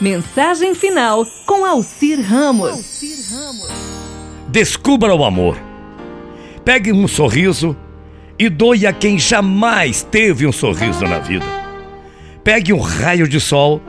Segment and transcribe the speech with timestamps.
[0.00, 3.00] Mensagem final com Alcir Ramos.
[4.48, 5.56] Descubra o amor.
[6.64, 7.76] Pegue um sorriso
[8.36, 11.46] e doe a quem jamais teve um sorriso na vida.
[12.42, 13.80] Pegue um raio de sol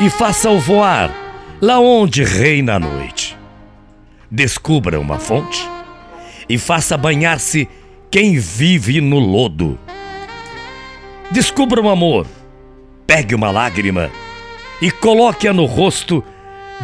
[0.00, 1.10] e faça-o voar
[1.60, 3.36] lá onde reina a noite.
[4.30, 5.68] Descubra uma fonte
[6.48, 7.68] e faça banhar-se
[8.08, 9.78] quem vive no lodo.
[11.32, 12.24] Descubra o amor.
[13.04, 14.10] Pegue uma lágrima
[14.80, 16.24] e coloque-a no rosto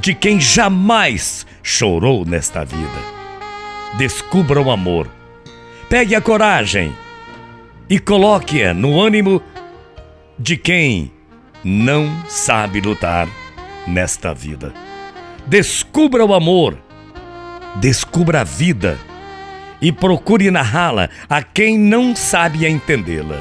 [0.01, 3.01] de quem jamais chorou nesta vida.
[3.97, 5.09] Descubra o amor.
[5.89, 6.95] Pegue a coragem
[7.89, 9.43] e coloque-a no ânimo
[10.39, 11.13] de quem
[11.65, 13.29] não sabe lutar
[13.87, 14.73] nesta vida.
[15.47, 16.79] Descubra o amor.
[17.77, 18.99] Descubra a vida
[19.81, 23.41] e procure narrá-la a quem não sabe entendê-la.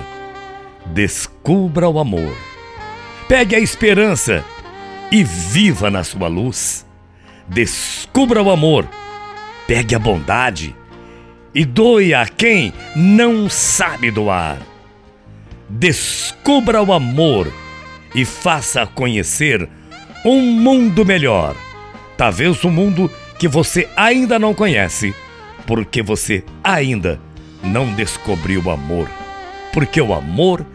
[0.88, 2.49] Descubra o amor.
[3.30, 4.44] Pegue a esperança
[5.12, 6.84] e viva na sua luz.
[7.48, 8.90] Descubra o amor.
[9.68, 10.76] Pegue a bondade
[11.54, 14.58] e doe a quem não sabe doar.
[15.70, 17.54] Descubra o amor
[18.16, 19.70] e faça conhecer
[20.26, 21.56] um mundo melhor.
[22.18, 25.14] Talvez um mundo que você ainda não conhece,
[25.68, 27.22] porque você ainda
[27.62, 29.08] não descobriu o amor.
[29.72, 30.66] Porque o amor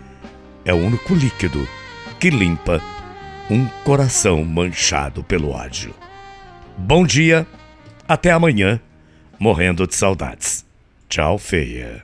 [0.64, 1.68] é o único líquido
[2.18, 2.80] que limpa
[3.50, 5.94] um coração manchado pelo ódio.
[6.76, 7.46] Bom dia,
[8.08, 8.80] até amanhã,
[9.38, 10.64] morrendo de saudades.
[11.08, 12.02] Tchau, feia.